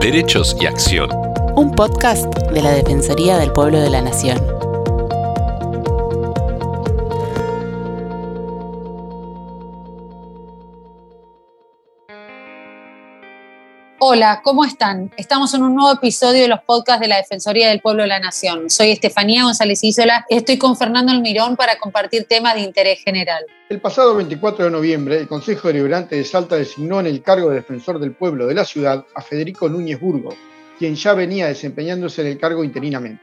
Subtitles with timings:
[0.00, 1.10] Derechos y Acción.
[1.56, 4.57] Un podcast de la Defensoría del Pueblo de la Nación.
[14.10, 15.10] Hola, ¿cómo están?
[15.18, 18.18] Estamos en un nuevo episodio de los podcasts de la Defensoría del Pueblo de la
[18.18, 18.70] Nación.
[18.70, 23.44] Soy Estefanía González Isola estoy con Fernando Almirón para compartir temas de interés general.
[23.68, 27.56] El pasado 24 de noviembre, el Consejo Deliberante de Salta designó en el cargo de
[27.56, 30.34] defensor del pueblo de la ciudad a Federico Núñez Burgo,
[30.78, 33.22] quien ya venía desempeñándose en el cargo interinamente.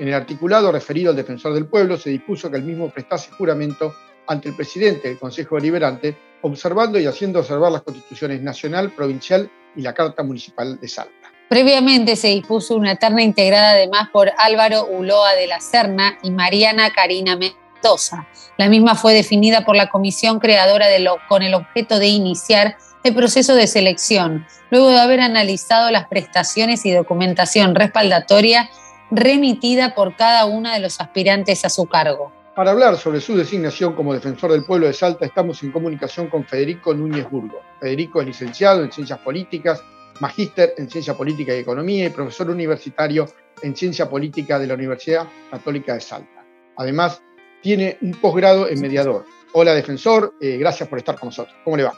[0.00, 3.94] En el articulado referido al defensor del pueblo se dispuso que el mismo prestase juramento
[4.26, 9.82] ante el presidente del Consejo Deliberante, observando y haciendo observar las constituciones nacional, provincial y
[9.82, 11.32] la Carta Municipal de Salta.
[11.48, 16.92] Previamente se dispuso una terna integrada además por Álvaro Uloa de la Serna y Mariana
[16.92, 18.26] Karina Mendoza.
[18.56, 22.76] La misma fue definida por la comisión creadora de lo, con el objeto de iniciar
[23.04, 28.68] el proceso de selección, luego de haber analizado las prestaciones y documentación respaldatoria
[29.12, 32.32] remitida por cada uno de los aspirantes a su cargo.
[32.56, 36.42] Para hablar sobre su designación como defensor del pueblo de Salta, estamos en comunicación con
[36.42, 37.60] Federico Núñez Burgo.
[37.78, 39.84] Federico es licenciado en Ciencias Políticas,
[40.20, 43.26] magíster en Ciencia Política y Economía y profesor universitario
[43.60, 46.46] en Ciencia Política de la Universidad Católica de Salta.
[46.78, 47.20] Además,
[47.60, 49.26] tiene un posgrado en mediador.
[49.52, 51.54] Hola, defensor, eh, gracias por estar con nosotros.
[51.62, 51.92] ¿Cómo le va?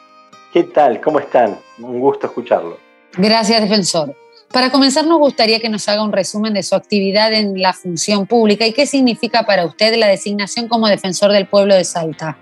[0.52, 1.00] ¿Qué tal?
[1.00, 1.56] ¿Cómo están?
[1.78, 2.78] Un gusto escucharlo.
[3.16, 4.12] Gracias, defensor.
[4.52, 8.26] Para comenzar, nos gustaría que nos haga un resumen de su actividad en la función
[8.26, 12.38] pública y qué significa para usted la designación como defensor del pueblo de Salta.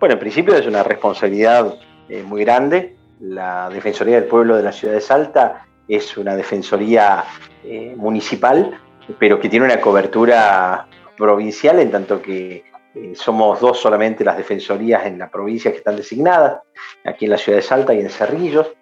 [0.00, 1.74] Bueno, en principio es una responsabilidad
[2.08, 2.96] eh, muy grande.
[3.20, 7.24] La Defensoría del Pueblo de la Ciudad de Salta es una defensoría
[7.62, 8.80] eh, municipal,
[9.18, 15.06] pero que tiene una cobertura provincial en tanto que eh, somos dos solamente las defensorías
[15.06, 16.62] en la provincia que están designadas,
[17.04, 18.72] aquí en la ciudad de Salta y en Cerrillos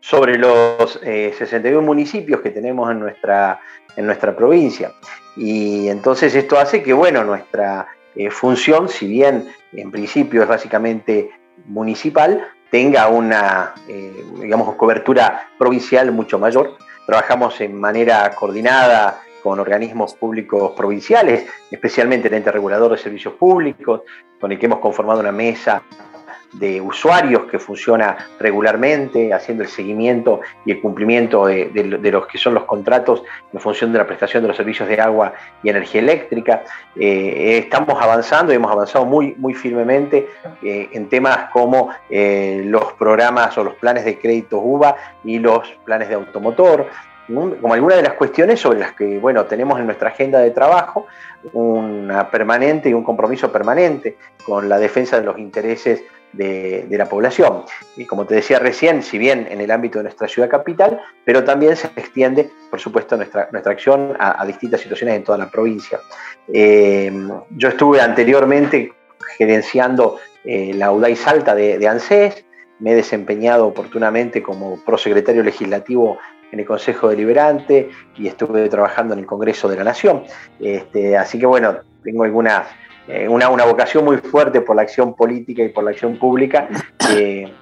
[0.00, 3.60] sobre los 61 eh, municipios que tenemos en nuestra,
[3.96, 4.92] en nuestra provincia.
[5.36, 11.30] Y entonces esto hace que, bueno, nuestra eh, función, si bien en principio es básicamente
[11.66, 16.76] municipal, tenga una, eh, digamos, cobertura provincial mucho mayor.
[17.06, 24.02] Trabajamos en manera coordinada con organismos públicos provinciales, especialmente el ente regulador de servicios públicos,
[24.40, 25.82] con el que hemos conformado una mesa
[26.52, 31.70] de usuarios que funciona regularmente, haciendo el seguimiento y el cumplimiento de,
[32.10, 33.22] los que son los contratos
[33.52, 36.64] en función de la prestación de los servicios de agua y energía eléctrica.
[36.96, 40.28] Eh, estamos avanzando y hemos avanzado muy, muy firmemente
[40.62, 45.68] eh, en temas como eh, los programas o los planes de créditos UBA y los
[45.84, 46.88] planes de automotor
[47.60, 51.06] como algunas de las cuestiones sobre las que bueno, tenemos en nuestra agenda de trabajo
[51.52, 56.02] una permanente y un compromiso permanente con la defensa de los intereses
[56.32, 57.64] de, la población.
[57.96, 61.44] Y como te decía recién, si bien en el ámbito de nuestra ciudad capital, pero
[61.44, 66.00] también se extiende, por supuesto, nuestra, nuestra acción a, distintas situaciones en toda la provincia.
[66.52, 67.12] Eh,
[67.50, 68.92] yo estuve anteriormente
[69.36, 72.44] gerenciando eh, la UDAI Salta de, de ANSES,
[72.78, 76.18] me he desempeñado oportunamente como prosecretario legislativo
[76.50, 80.24] en el Consejo Deliberante y estuve trabajando en el Congreso de la Nación.
[80.58, 82.66] Este, así que bueno, tengo algunas
[83.08, 86.68] eh, una, vocación muy fuerte por la acción política y por la acción pública.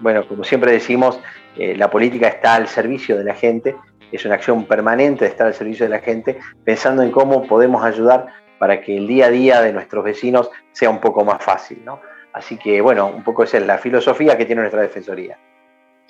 [0.01, 1.21] bueno, como siempre decimos,
[1.57, 3.77] eh, la política está al servicio de la gente,
[4.13, 7.85] es una acción permanente de estar al servicio de la gente, pensando en cómo podemos
[7.85, 8.27] ayudar
[8.59, 11.83] para que el día a día de nuestros vecinos sea un poco más fácil.
[11.85, 12.01] ¿no?
[12.33, 15.39] Así que, bueno, un poco esa es la filosofía que tiene nuestra Defensoría.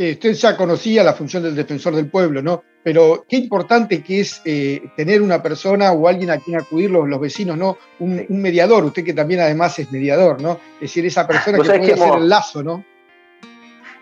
[0.00, 2.62] Eh, usted ya conocía la función del defensor del pueblo, ¿no?
[2.84, 7.20] Pero qué importante que es eh, tener una persona o alguien a quien acudir los,
[7.20, 7.78] vecinos, ¿no?
[7.98, 10.60] Un, mediador, usted que también además es mediador, ¿no?
[10.74, 12.84] Es decir, esa persona que puede hacer el lazo, ¿no?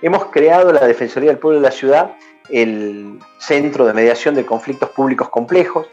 [0.02, 2.14] Hemos creado la Defensoría del Pueblo de la Ciudad,
[2.50, 5.86] el Centro de Mediación de Conflictos Públicos Complejos,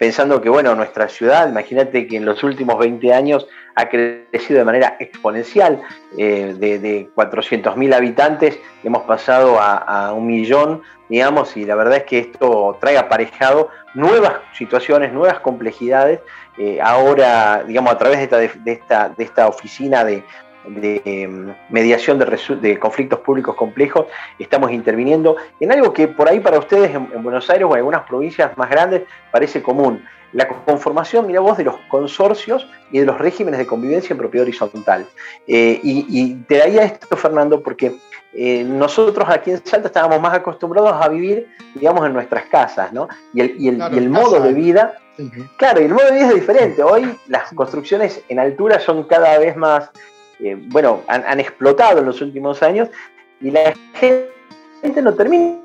[0.00, 4.64] pensando que, bueno, nuestra ciudad, imagínate que en los últimos 20 años ha crecido de
[4.64, 5.82] manera exponencial,
[6.16, 12.04] eh, de, de 400.000 habitantes hemos pasado a, un millón, digamos, y la verdad es
[12.04, 16.20] que esto trae aparejado nuevas situaciones, nuevas complejidades.
[16.58, 18.82] Eh, ahora, digamos, a través de
[19.18, 20.22] esta, oficina de,
[20.66, 24.06] de em, mediación de, conflictos públicos complejos,
[24.38, 28.02] estamos interviniendo en algo que por ahí para ustedes en, Buenos Aires o en algunas
[28.04, 30.04] provincias más grandes parece común,
[30.34, 34.42] la conformación, mira vos, de los consorcios y de los regímenes de convivencia en propiedad
[34.42, 35.06] horizontal.
[35.46, 37.96] Eh, y, te daría esto, Fernando, porque
[38.32, 43.08] eh, nosotros aquí en Salta estábamos más acostumbrados a vivir, digamos, en nuestras casas, ¿no?
[43.32, 44.98] Y el, modo de vida,
[45.56, 46.82] claro, y el modo de vida es diferente.
[46.82, 49.90] Hoy las construcciones en altura son cada vez más
[50.40, 52.88] eh, bueno, han, explotado en los últimos años
[53.40, 55.60] y la gente no termina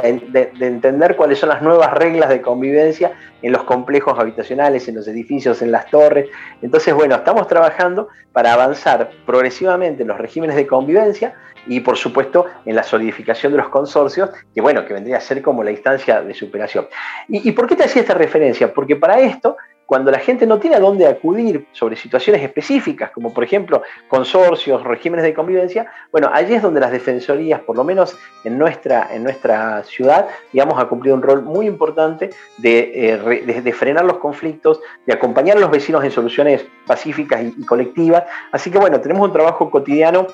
[0.00, 3.12] de, entender cuáles son las nuevas reglas de convivencia
[3.42, 6.28] en los complejos habitacionales, en los edificios, en las torres.
[6.62, 11.34] Entonces, bueno, estamos trabajando para avanzar progresivamente en los regímenes de convivencia
[11.66, 15.42] y, por supuesto, en la solidificación de los consorcios, que bueno, que vendría a ser
[15.42, 16.88] como la instancia de superación.
[17.28, 18.72] ¿Y, y por qué te hacía esta referencia?
[18.72, 19.56] Porque para esto
[19.92, 24.82] cuando la gente no tiene a dónde acudir sobre situaciones específicas, como por ejemplo consorcios,
[24.84, 29.22] regímenes de convivencia, bueno, allí es donde las defensorías, por lo menos en nuestra, en
[29.22, 35.12] nuestra ciudad, digamos, ha cumplido un rol muy importante de, eh, frenar los conflictos, de
[35.12, 38.24] acompañar a los vecinos en soluciones pacíficas y, colectivas.
[38.50, 40.26] Así que bueno, tenemos un trabajo cotidiano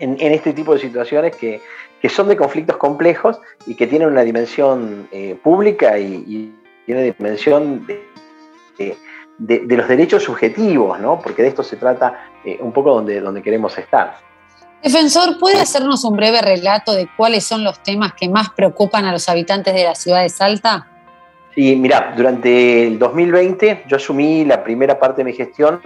[0.00, 1.60] en, este tipo de situaciones que,
[2.08, 6.52] son de conflictos complejos y que tienen una dimensión eh, pública y,
[6.86, 8.00] y una dimensión de
[8.76, 11.20] de, los derechos subjetivos, ¿no?
[11.20, 14.16] porque de esto se trata eh, un poco donde, donde queremos estar.
[14.82, 19.12] Defensor, ¿puede hacernos un breve relato de cuáles son los temas que más preocupan a
[19.12, 20.86] los habitantes de la ciudad de Salta?
[21.54, 25.80] Sí, mira, durante el 2020 yo asumí la primera parte de mi gestión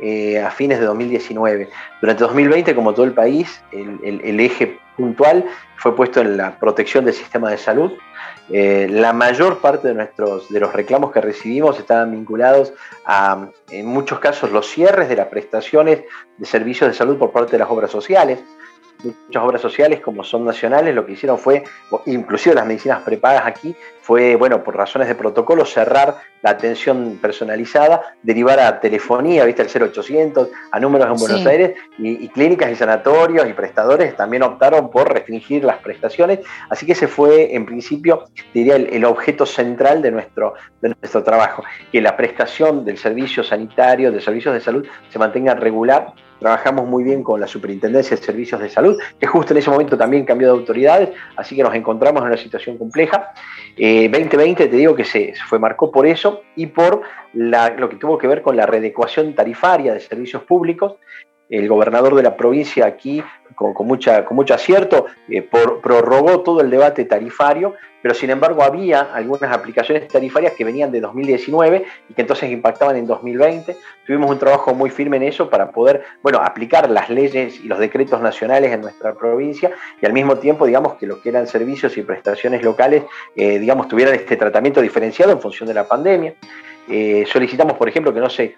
[0.00, 1.68] eh, a fines de 2019.
[2.00, 5.44] Durante 2020, como todo el país, el, eje puntual
[5.76, 7.92] fue puesto en la protección del sistema de salud.
[8.50, 12.72] Eh, la mayor parte de, nuestros, de los reclamos que recibimos estaban vinculados
[13.04, 16.02] a, en muchos casos, los cierres de las prestaciones
[16.36, 18.38] de servicios de salud por parte de las obras sociales
[19.04, 21.64] muchas obras sociales como son nacionales lo que hicieron fue,
[22.06, 28.14] inclusive las medicinas prepagas aquí, fue, bueno, por razones de protocolo, cerrar la atención personalizada,
[28.22, 33.46] derivar a telefonía, viste, el 0800, a números en Buenos Aires, y, clínicas y sanatorios
[33.48, 36.40] y prestadores también optaron por restringir las prestaciones,
[36.70, 38.24] así que ese fue, en principio,
[38.54, 41.62] diría, el, objeto central de nuestro, de nuestro trabajo,
[41.92, 47.04] que la prestación del servicio sanitario, de servicios de salud, se mantenga regular trabajamos muy
[47.04, 50.48] bien con la Superintendencia de Servicios de Salud, que justo en ese momento también cambió
[50.48, 53.32] de autoridades, así que nos encontramos en una situación compleja.
[53.76, 57.02] 2020 eh, te digo que se fue marcó por eso y por
[57.32, 60.94] lo que tuvo que ver con la readecuación tarifaria de servicios públicos.
[61.48, 63.22] El gobernador de la provincia aquí,
[63.54, 69.00] con, mucha, con mucho acierto, eh, prorrogó todo el debate tarifario pero sin embargo había
[69.00, 73.76] algunas aplicaciones tarifarias que venían de 2019 y que entonces impactaban en 2020.
[74.06, 77.78] Tuvimos un trabajo muy firme en eso para poder, bueno, aplicar las leyes y los
[77.78, 81.96] decretos nacionales en nuestra provincia y al mismo tiempo, digamos, que lo que eran servicios
[81.96, 83.04] y prestaciones locales,
[83.34, 86.34] eh, digamos, tuvieran este tratamiento diferenciado en función de la pandemia.
[86.88, 88.56] Eh, solicitamos, por ejemplo, que no se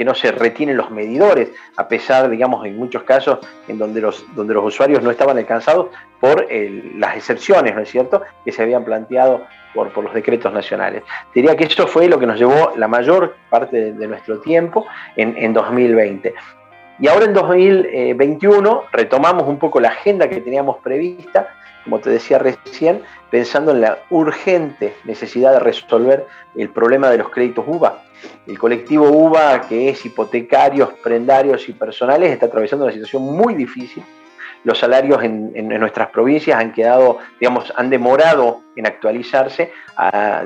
[0.00, 3.38] que no se retienen los medidores, a pesar, digamos, en muchos casos
[3.68, 5.88] en donde los, donde los usuarios no estaban alcanzados
[6.18, 9.42] por las excepciones, ¿no es cierto?, que se habían planteado
[9.74, 11.02] por, por, los decretos nacionales.
[11.34, 14.86] Diría que eso fue lo que nos llevó la mayor parte de, nuestro tiempo
[15.16, 16.32] en, en 2020.
[16.98, 21.48] Y ahora en 2021 retomamos un poco la agenda que teníamos prevista,
[21.84, 26.26] como te decía recién, pensando en la urgente necesidad de resolver
[26.56, 28.02] el problema de los créditos UVA.
[28.46, 34.02] El colectivo UVA, que es hipotecarios, prendarios y personales, está atravesando una situación muy difícil.
[34.64, 39.72] Los salarios en, nuestras provincias han quedado, digamos, han demorado en actualizarse,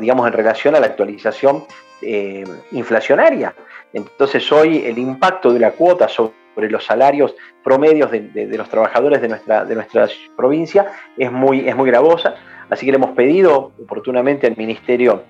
[0.00, 1.64] digamos, en relación a la actualización
[2.00, 3.54] eh, inflacionaria.
[3.92, 9.28] Entonces hoy el impacto de la cuota sobre los salarios promedios de, los trabajadores de
[9.28, 10.86] nuestra, de nuestra provincia
[11.16, 12.34] es muy, es muy gravosa.
[12.70, 15.22] Así que le hemos pedido oportunamente al Ministerio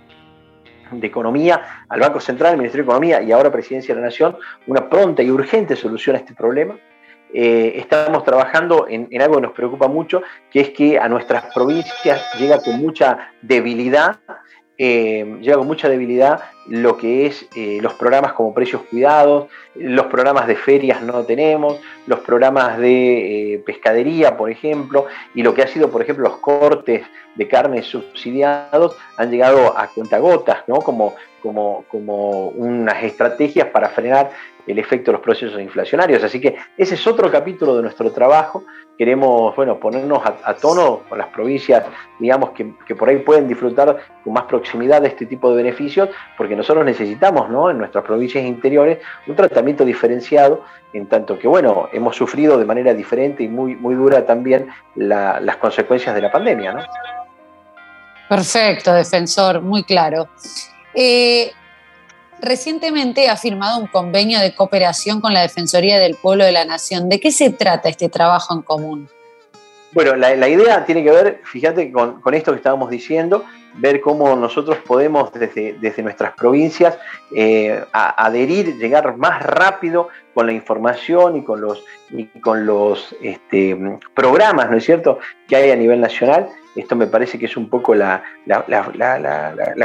[0.91, 4.37] de Economía, al Banco Central, al Ministerio de Economía y ahora Presidencia de la Nación,
[4.67, 6.77] una pronta y urgente solución a este problema.
[7.33, 12.23] Eh, estamos trabajando en, algo que nos preocupa mucho, que es que a nuestras provincias
[12.39, 14.19] llega con mucha debilidad,
[14.79, 20.07] eh, llega con mucha debilidad lo que es eh, los programas como precios cuidados, los
[20.07, 25.67] programas de ferias no tenemos, los programas de pescadería, por ejemplo, y lo que ha
[25.67, 27.03] sido, por ejemplo, los cortes
[27.35, 30.77] de carne subsidiados han llegado a cuentagotas, ¿no?
[30.77, 34.31] como, como, como unas estrategias para frenar
[34.67, 36.23] el efecto de los procesos inflacionarios.
[36.23, 38.65] Así que ese es otro capítulo de nuestro trabajo.
[38.97, 41.85] Queremos bueno, ponernos a, tono con las provincias,
[42.21, 46.09] digamos, que, que, por ahí pueden disfrutar con más proximidad de este tipo de beneficios,
[46.37, 47.71] porque nosotros necesitamos ¿no?
[47.71, 52.95] en nuestras provincias interiores un tratamiento diferenciado, en tanto que, bueno, hemos sufrido de manera
[52.95, 56.73] diferente y muy, muy dura también las consecuencias de la pandemia.
[56.73, 56.83] ¿no?
[58.29, 60.29] Perfecto, defensor, muy claro.
[60.95, 61.53] Eh,
[62.41, 67.09] recientemente ha firmado un convenio de cooperación con la Defensoría del Pueblo de la Nación.
[67.09, 69.09] ¿De qué se trata este trabajo en común?
[69.93, 73.45] Bueno, la, idea tiene que ver, fíjate, con, esto que estábamos diciendo,
[73.77, 76.99] ver cómo nosotros podemos desde, desde nuestras provincias
[77.35, 83.77] eh, adherir, llegar más rápido con la información y con los, y con los este,
[84.15, 87.69] programas, ¿no es cierto?, que hay a nivel nacional esto me parece que es un
[87.69, 88.23] poco la,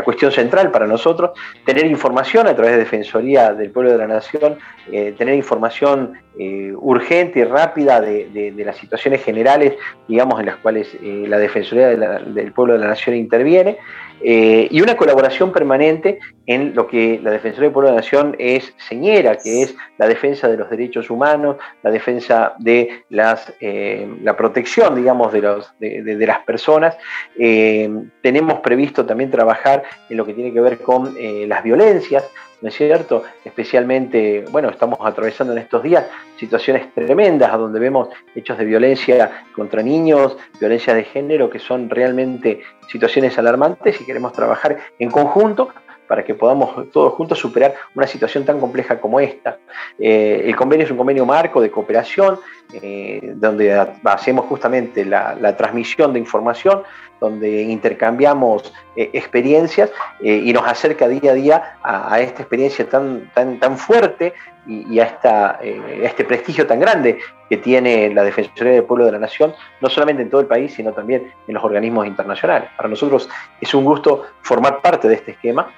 [0.03, 1.31] cuestión central para nosotros,
[1.65, 4.57] tener información a través de Defensoría del Pueblo de la Nación,
[4.91, 9.73] eh, tener información eh, urgente y rápida de, las situaciones generales,
[10.07, 13.77] digamos, en las cuales eh, la Defensoría del Pueblo de la Nación interviene.
[14.21, 18.35] Eh, y una colaboración permanente en lo que la Defensoría del Pueblo de la Nación
[18.39, 24.07] es señera, que es la defensa de los derechos humanos, la defensa de las, eh,
[24.23, 26.97] la protección, digamos, de, los, de, las personas.
[27.37, 27.89] Eh,
[28.21, 31.15] tenemos previsto también trabajar en lo que tiene que ver con
[31.47, 32.23] las violencias,
[32.61, 33.23] ¿no es cierto?
[33.43, 36.05] Especialmente, bueno, estamos atravesando en estos días
[36.37, 42.61] situaciones tremendas, donde vemos hechos de violencia contra niños, violencia de género, que son realmente
[42.87, 45.69] situaciones alarmantes y queremos trabajar en conjunto
[46.09, 49.59] para que podamos todos juntos superar una situación tan compleja como esta.
[49.99, 52.39] Eh, el convenio es un convenio marco de cooperación,
[52.73, 53.71] eh, donde
[54.03, 56.81] hacemos justamente la, transmisión de información,
[57.19, 63.59] donde intercambiamos eh, experiencias y nos acerca día a día a, esta experiencia tan, tan,
[63.59, 64.33] tan fuerte
[64.65, 69.13] y, a, esta, a, este prestigio tan grande que tiene la Defensoría del Pueblo de
[69.13, 72.69] la Nación, no solamente en todo el país, sino también en los organismos internacionales.
[72.77, 75.71] Para nosotros es un gusto formar parte de este esquema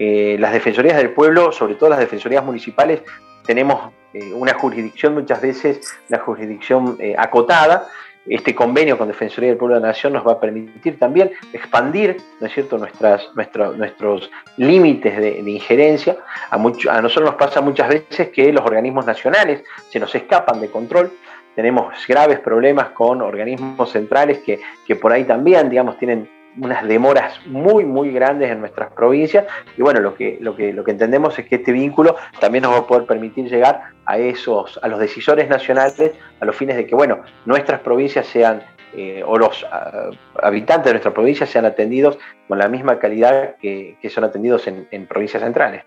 [0.00, 3.02] eh, las defensorías del pueblo, sobre todo las defensorías municipales,
[3.44, 7.88] tenemos eh, una jurisdicción muchas veces, una jurisdicción eh, acotada.
[8.28, 12.16] Este convenio con Defensoría del Pueblo de la Nación nos va a permitir también expandir,
[12.40, 16.16] ¿no es cierto?, nuestras, nuestros límites de, injerencia.
[16.50, 16.58] A, a
[17.02, 21.12] nosotros nos pasa muchas veces que los organismos nacionales se nos escapan de control
[21.58, 27.40] tenemos graves problemas con organismos centrales que, que, por ahí también, digamos, tienen unas demoras
[27.46, 29.46] muy, muy grandes en nuestras provincias.
[29.76, 32.72] Y bueno, lo que, lo que, lo que entendemos es que este vínculo también nos
[32.72, 36.86] va a poder permitir llegar a esos, a los decisores nacionales, a los fines de
[36.86, 38.62] que, bueno, nuestras provincias sean,
[38.94, 40.10] eh, o los ah,
[40.42, 45.42] habitantes de nuestra provincia sean atendidos con la misma calidad que, son atendidos en, provincias
[45.42, 45.82] centrales.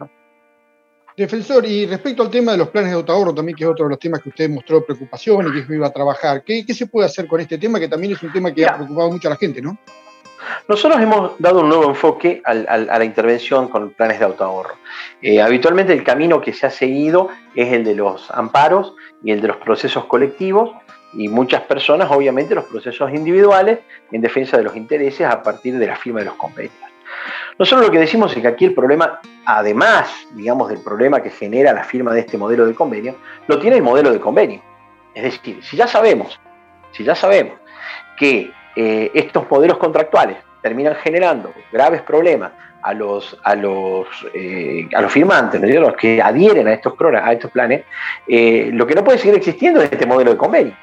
[1.18, 3.90] Defensor, y respecto al tema de los planes de autoahorro, también que es otro de
[3.90, 7.28] los temas que usted mostró preocupación y que iba a trabajar, ¿qué, se puede hacer
[7.28, 7.80] con este tema?
[7.80, 9.78] Que también es un tema que ha preocupado mucho a la gente, ¿no?
[10.68, 14.76] Nosotros hemos dado un nuevo enfoque a la intervención con planes de autoahorro.
[15.22, 19.42] Eh, habitualmente el camino que se ha seguido es el de los amparos y el
[19.42, 20.72] de los procesos colectivos
[21.14, 23.80] y muchas personas, obviamente, los procesos individuales
[24.12, 26.74] en defensa de los intereses a partir de la firma de los convenios.
[27.60, 31.74] Nosotros lo que decimos es que aquí el problema, además, digamos, del problema que genera
[31.74, 33.18] la firma de este modelo de convenio,
[33.48, 34.62] lo tiene el modelo de convenio.
[35.14, 36.40] Es decir, si ya sabemos,
[36.92, 37.60] si ya sabemos
[38.18, 42.52] que eh, estos modelos contractuales terminan generando graves problemas
[42.82, 47.52] a los, a los, eh, a los firmantes, los que adhieren a estos, a estos
[47.52, 47.84] planes,
[48.28, 50.76] eh, lo que no puede seguir existiendo es este modelo de convenio.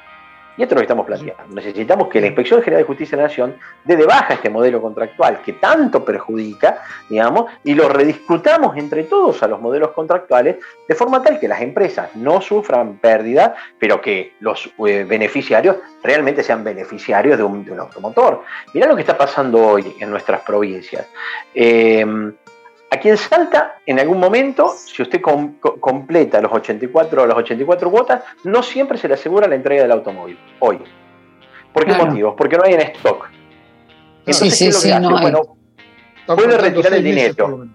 [0.57, 1.55] Y esto es lo que estamos planteando.
[1.55, 4.81] Necesitamos que la Inspección General de Justicia de la Nación dé de baja este modelo
[4.81, 10.95] contractual que tanto perjudica, digamos, y lo rediscutamos entre todos a los modelos contractuales de
[10.95, 16.63] forma tal que las empresas no sufran pérdidas, pero que los eh, beneficiarios realmente sean
[16.63, 18.43] beneficiarios de un, automotor.
[18.73, 21.07] Mirá lo que está pasando hoy en nuestras provincias.
[21.53, 22.05] Eh,
[22.91, 28.63] Aquí en Salta, en algún momento, si usted completa los 84, las 84 cuotas, no
[28.63, 30.79] siempre se le asegura la entrega del automóvil, hoy.
[31.71, 32.33] ¿Por qué motivos?
[32.35, 33.29] Porque no hay en stock.
[34.27, 35.41] sí, sí, sí, no bueno,
[36.25, 37.67] puede retirar el dinero.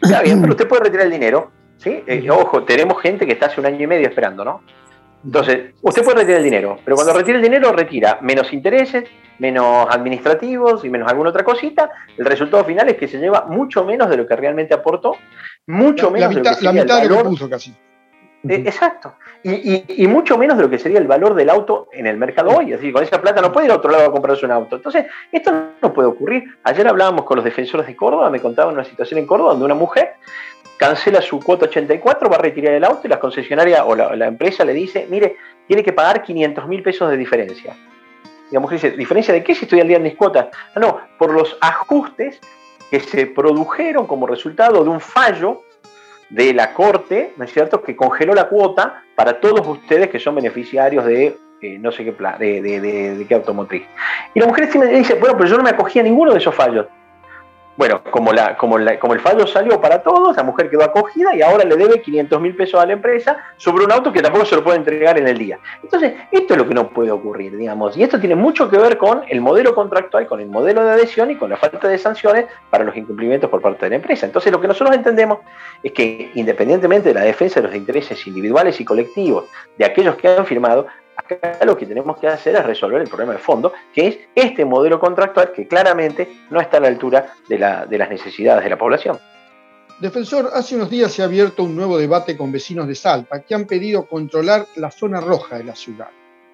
[0.00, 1.50] Está bien, pero usted puede retirar el dinero.
[1.76, 2.02] ¿sí?
[2.06, 4.62] Eh, ojo, tenemos gente que está hace un año y medio esperando, ¿no?
[5.24, 9.04] Entonces, usted puede retirar el dinero, pero cuando retira el dinero, retira menos intereses,
[9.38, 11.90] menos administrativos y menos alguna otra cosita.
[12.16, 15.16] El resultado final es que se lleva mucho menos de lo que realmente aportó,
[15.66, 17.74] mucho menos de lo que La mitad de lo que puso casi.
[18.48, 19.14] Eh, exacto.
[19.42, 22.72] Y, mucho menos de lo que sería el valor del auto en el mercado hoy.
[22.72, 24.76] Así con esa plata no puede ir a otro lado a comprarse un auto.
[24.76, 26.44] Entonces, esto no puede ocurrir.
[26.64, 29.74] Ayer hablábamos con los defensores de Córdoba, me contaban una situación en Córdoba donde una
[29.74, 30.14] mujer
[30.80, 34.64] cancela su cuota 84, va a retirar el auto y la concesionaria o la, empresa
[34.64, 37.76] le dice, mire, tiene que pagar 500 mil pesos de diferencia.
[38.50, 40.46] Y la dice, ¿diferencia de qué si estoy al día en mis cuotas?
[40.74, 42.40] Ah, no, por los ajustes
[42.90, 45.64] que se produjeron como resultado de un fallo
[46.30, 50.36] de la Corte, ¿no es cierto?, que congeló la cuota para todos ustedes que son
[50.36, 53.82] beneficiarios de eh, no sé qué de, qué automotriz.
[54.32, 56.86] Y la mujer dice, bueno, pero yo no me acogí a ninguno de esos fallos.
[57.76, 61.40] Bueno, como, la, como, como el fallo salió para todos, la mujer quedó acogida y
[61.40, 64.56] ahora le debe 500 mil pesos a la empresa sobre un auto que tampoco se
[64.56, 65.58] lo puede entregar en el día.
[65.82, 67.96] Entonces, esto es lo que no puede ocurrir, digamos.
[67.96, 71.30] Y esto tiene mucho que ver con el modelo contractual, con el modelo de adhesión
[71.30, 74.26] y con la falta de sanciones para los incumplimientos por parte de la empresa.
[74.26, 75.38] Entonces, lo que nosotros entendemos
[75.82, 79.44] es que independientemente de la defensa de los intereses individuales y colectivos
[79.78, 80.86] de aquellos que han firmado,
[81.34, 84.64] acá lo que tenemos que hacer es resolver el problema de fondo, que es este
[84.64, 87.56] modelo contractual que claramente no está a la altura de,
[87.88, 89.18] de las necesidades de la población.
[90.00, 93.54] Defensor, hace unos días se ha abierto un nuevo debate con vecinos de Salta que
[93.54, 96.08] han pedido controlar la zona roja de la ciudad.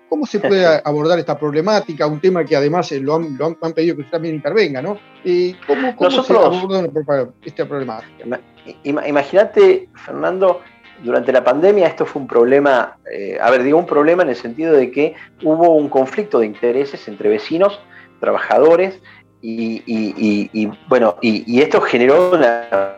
[0.08, 2.06] ¿Cómo se puede abordar esta problemática?
[2.06, 4.98] Un tema que además eh, lo han, pedido que usted también intervenga, ¿no?
[5.24, 6.88] Eh, ¿Cómo, se aborda
[7.42, 8.40] esta problemática?
[8.84, 10.60] Imagínate, Fernando,
[11.02, 14.36] durante la pandemia esto fue un problema, eh, a ver, digo un problema en el
[14.36, 17.80] sentido de que hubo un conflicto de intereses entre vecinos,
[18.20, 19.00] trabajadores,
[19.48, 22.90] y, bueno, y, esto generó una,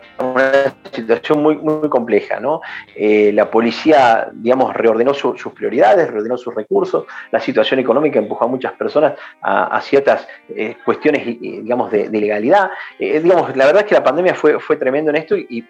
[0.91, 2.61] situación muy, muy compleja, ¿no?
[2.95, 8.47] Eh, la policía, digamos, reordenó sus prioridades, reordenó sus recursos, la situación económica empujó a
[8.47, 12.71] muchas personas a, ciertas eh, cuestiones, digamos, de, legalidad.
[12.97, 15.65] Eh, digamos, la verdad es que la pandemia fue, fue tremendo en esto y,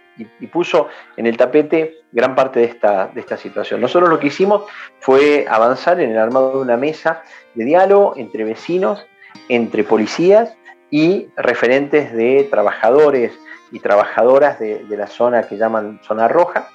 [0.52, 3.80] puso en el tapete gran parte de esta, de esta situación.
[3.80, 4.64] Nosotros lo que hicimos
[5.00, 9.06] fue avanzar en el armado de una mesa de diálogo entre vecinos,
[9.48, 10.58] entre policías
[10.92, 13.32] y referentes de trabajadores
[13.72, 16.70] y trabajadoras de, la zona que llaman zona roja.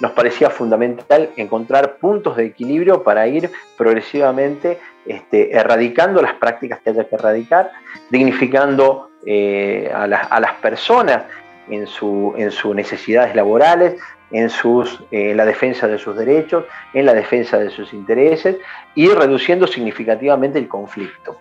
[0.00, 6.90] Nos parecía fundamental encontrar puntos de equilibrio para ir progresivamente este, erradicando las prácticas que
[6.90, 7.70] haya que erradicar,
[8.10, 11.24] dignificando eh, a, las personas
[11.68, 14.00] en, su, en sus necesidades laborales,
[14.34, 18.56] en, sus, eh, la defensa de sus derechos, en la defensa de sus intereses
[18.96, 21.38] y reduciendo significativamente el conflicto.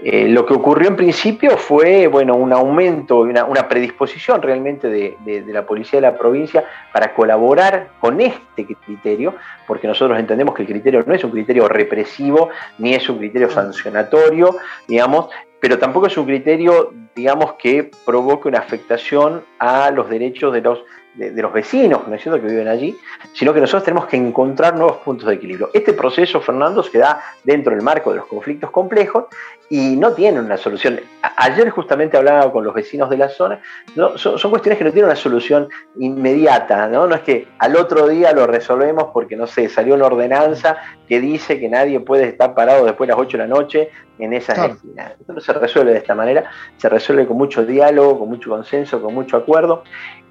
[0.00, 5.44] Eh, lo que ocurrió en principio fue bueno, un aumento, una, una predisposición realmente de,
[5.46, 10.68] la policía de la provincia para colaborar con este criterio, porque nosotros entendemos que el
[10.68, 14.56] criterio no es un criterio represivo ni es un criterio sancionatorio,
[14.88, 15.28] digamos,
[15.60, 20.80] pero tampoco es un criterio, digamos, que provoque una afectación a los derechos de los
[21.14, 22.96] de, los vecinos, ¿no es cierto?, que viven allí,
[23.32, 25.70] sino que nosotros tenemos que encontrar nuevos puntos de equilibrio.
[25.72, 29.24] Este proceso, Fernando, se da dentro del marco de los conflictos complejos
[29.68, 31.00] y no tiene una solución.
[31.36, 33.60] ayer justamente hablaba con los vecinos de la zona,
[33.96, 34.18] ¿no?
[34.18, 37.06] son, cuestiones que no tienen una solución inmediata, ¿no?
[37.06, 40.76] No es que al otro día lo resolvemos porque, no sé, salió una ordenanza
[41.08, 44.34] que dice que nadie puede estar parado después de las 8 de la noche en
[44.34, 45.12] esas esquinas.
[45.18, 49.00] Esto no se resuelve de esta manera, se resuelve con mucho diálogo, con mucho consenso,
[49.00, 49.84] con mucho acuerdo.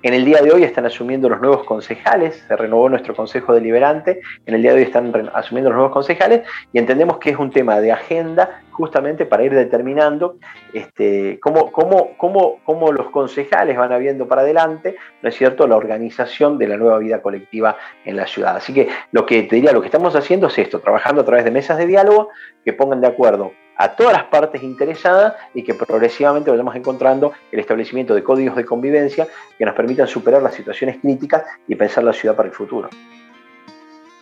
[0.04, 4.22] En el día de hoy están asumiendo los nuevos concejales, se renovó nuestro consejo deliberante,
[4.46, 6.42] en el día de hoy están asumiendo los nuevos concejales
[6.74, 10.38] y entendemos que es un tema de agenda justamente para ir determinando
[10.74, 15.76] este, cómo, cómo, cómo, cómo los concejales van habiendo para adelante, ¿no es cierto?, la
[15.76, 18.56] organización de la nueva vida colectiva en la ciudad.
[18.56, 21.46] Así que lo que te diría, lo que estamos haciendo es esto, trabajando a través
[21.46, 22.30] de mesas de diálogo
[22.66, 27.60] que pongan de acuerdo a todas las partes interesadas y que progresivamente vayamos encontrando el
[27.60, 32.13] establecimiento de códigos de convivencia que nos permitan superar las situaciones críticas y pensar la
[32.13, 32.89] ciudad para el futuro.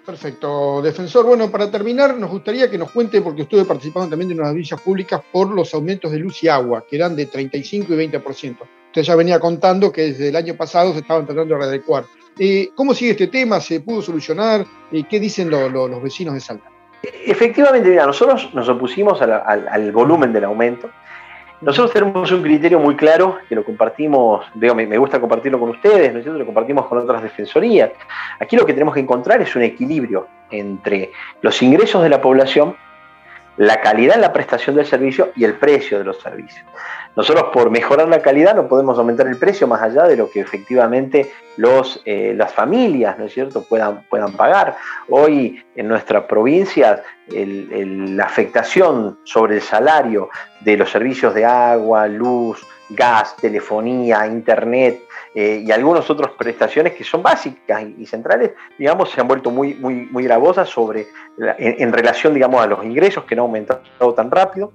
[0.06, 1.26] Perfecto, defensor.
[1.26, 4.80] Bueno, para terminar, nos gustaría que nos cuente, porque estuve participando también de unas audiencias
[4.80, 8.58] públicas por los aumentos de luz y agua, que eran de 35 y 20%.
[8.88, 12.06] Usted ya venía contando que desde el año pasado se estaban tratando de readecuar.
[12.40, 13.60] Eh, ¿Cómo sigue este tema?
[13.60, 14.66] ¿Se pudo solucionar?
[14.94, 16.79] Eh, ¿Qué dicen los vecinos de Salta?
[17.02, 20.90] Efectivamente, mira, nosotros nos opusimos al, volumen del aumento.
[21.62, 26.14] Nosotros tenemos un criterio muy claro que lo compartimos, digo, me, gusta compartirlo con ustedes,
[26.14, 26.34] ¿no?
[26.34, 27.92] Lo compartimos con otras defensorías.
[28.40, 32.76] Aquí lo que tenemos que encontrar es un equilibrio entre los ingresos de la población,
[33.58, 36.66] la calidad en la prestación del servicio y el precio de los servicios.
[37.16, 40.40] Nosotros por mejorar la calidad no podemos aumentar el precio más allá de lo que
[40.40, 44.78] efectivamente los, eh, las familias, ¿no es cierto?, puedan, puedan pagar.
[45.10, 50.30] Hoy en nuestra provincia la afectación sobre el salario
[50.62, 55.02] de los servicios de agua, luz, gas, telefonía, internet
[55.36, 59.76] eh, y algunas otras prestaciones que son básicas y, centrales, digamos, se han vuelto muy,
[59.76, 64.32] muy, muy gravosas sobre en, relación, digamos, a los ingresos que no han aumentado tan
[64.32, 64.74] rápido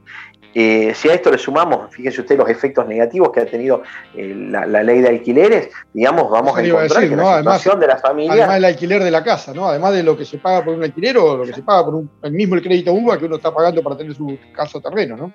[0.56, 3.82] eh, si a esto le sumamos, fíjese usted los efectos negativos que ha tenido
[4.14, 8.36] eh, la, ley de alquileres, digamos, vamos a encontrar que la situación de las familias...
[8.36, 9.68] Además del alquiler de la casa, ¿no?
[9.68, 12.02] Además de lo que se paga por un alquiler o lo que se paga por
[12.22, 15.16] el mismo el crédito UBA que uno está pagando para tener su casa o terreno,
[15.16, 15.32] ¿no?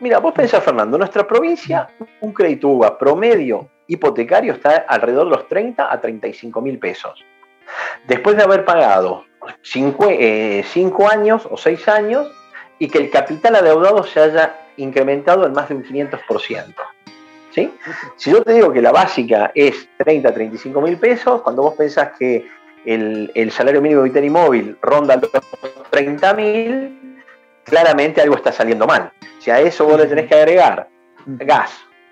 [0.00, 1.88] mira, vos pensás, Fernando, en nuestra provincia
[2.20, 7.24] un crédito UBA promedio hipotecario está alrededor de los 30 a 35 mil pesos.
[8.06, 9.24] Después de haber pagado
[9.62, 10.64] 5 eh,
[11.10, 12.30] años o 6 años,
[12.82, 16.74] y que el capital adeudado se haya incrementado en más de un 500%.
[17.54, 17.72] ¿sí?
[18.16, 22.10] Si yo te digo que la básica es 30, 35 mil pesos, cuando vos pensás
[22.18, 22.48] que
[22.84, 25.30] el, salario mínimo vital y móvil ronda los
[25.90, 27.22] 30 mil,
[27.64, 29.12] claramente algo está saliendo mal.
[29.38, 30.88] Si a eso vos le tenés que agregar
[31.26, 31.70] gas,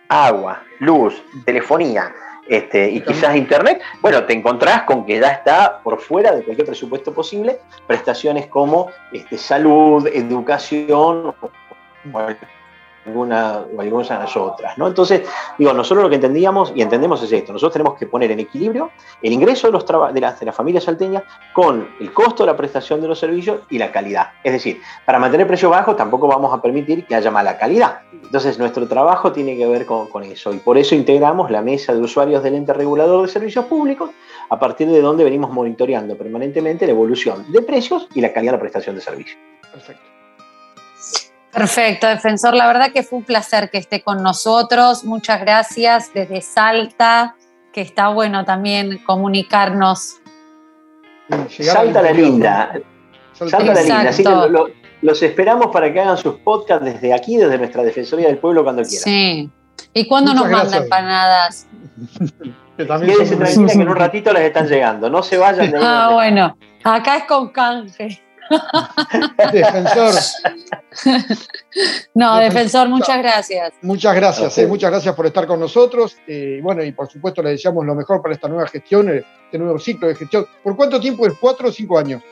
[0.09, 2.15] agua, luz, telefonía,
[2.49, 6.67] Este, y quizás Internet, bueno, te encontrás con que ya está por fuera de cualquier
[6.67, 11.33] presupuesto posible prestaciones como este, salud, educación,
[13.07, 14.77] alguna, o algunas otras.
[14.77, 14.87] ¿no?
[14.87, 15.23] Entonces,
[15.59, 18.91] digo, nosotros lo que entendíamos y entendemos es esto, nosotros tenemos que poner en equilibrio
[19.23, 23.09] el ingreso de, los de, las, familias salteñas con el costo de la prestación de
[23.09, 24.31] los servicios y la calidad.
[24.45, 28.01] Es decir, para mantener precios bajos tampoco vamos a permitir que haya mala calidad.
[28.13, 32.01] Entonces, nuestro trabajo tiene que ver con eso y por eso integramos la mesa de
[32.01, 34.11] usuarios del ente regulador de servicios públicos
[34.51, 38.57] a partir de donde venimos monitoreando permanentemente la evolución de precios y la calidad de
[38.59, 39.39] la prestación de servicios.
[39.73, 40.20] Perfecto.
[41.53, 42.55] Perfecto, defensor.
[42.55, 45.05] La verdad que fue un placer que esté con nosotros.
[45.05, 47.35] Muchas gracias desde Salta,
[47.73, 50.21] que está bueno también comunicarnos.
[51.49, 52.73] Salta la linda.
[53.33, 54.01] Salta la linda.
[54.11, 54.31] Así que
[55.03, 58.83] los esperamos para que hagan sus podcasts desde aquí, desde nuestra Defensoría del Pueblo, cuando
[58.83, 59.05] quieran.
[59.05, 59.51] Sí.
[59.95, 61.67] ¿Y cuándo nos mandan empanadas?
[62.77, 65.11] Quédense tranquila que en un ratito les están llegando.
[65.11, 66.57] No se vayan de Ah, bueno.
[66.85, 68.23] Acá es con canje.
[69.53, 70.15] defensor.
[72.15, 73.73] no, defensor, muchas gracias.
[73.83, 76.17] Muchas gracias, eh, muchas gracias por estar con nosotros.
[76.27, 79.79] Eh, bueno, y por supuesto le deseamos lo mejor para esta nueva gestión, este nuevo
[79.79, 80.47] ciclo de gestión.
[80.63, 81.35] ¿Por cuánto tiempo es?
[81.41, 82.23] ¿Cuatro o cinco años?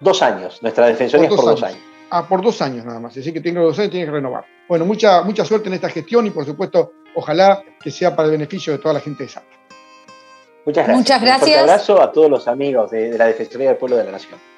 [0.00, 1.80] Dos años, nuestra defensoría por es por dos años.
[2.10, 4.44] Ah, por dos años nada más, así que tiene dos años, tiene que renovar.
[4.68, 8.32] Bueno, mucha, mucha suerte en esta gestión y por supuesto, ojalá que sea para el
[8.32, 9.48] beneficio de toda la gente de Salta.
[10.66, 10.98] Muchas gracias.
[10.98, 11.62] Muchas gracias.
[11.62, 14.53] Un abrazo a todos los amigos de, de la Defensoría del Pueblo de la Nación